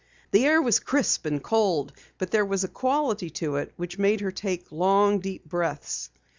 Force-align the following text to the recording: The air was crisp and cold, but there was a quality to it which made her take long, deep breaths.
The 0.31 0.45
air 0.47 0.59
was 0.59 0.79
crisp 0.79 1.27
and 1.27 1.43
cold, 1.43 1.93
but 2.17 2.31
there 2.31 2.43
was 2.43 2.63
a 2.63 2.67
quality 2.67 3.29
to 3.37 3.57
it 3.57 3.71
which 3.77 3.99
made 3.99 4.21
her 4.21 4.31
take 4.31 4.71
long, 4.71 5.19
deep 5.19 5.45
breaths. 5.45 6.09